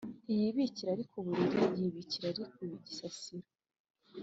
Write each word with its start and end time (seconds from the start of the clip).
Ntiyibikira 0.25 0.89
ari 0.95 1.03
ku 1.09 1.17
Buriri: 1.25 1.61
yibikira 1.79 2.25
ari 2.31 2.43
ku 2.51 2.59
gisasiro 2.85 3.47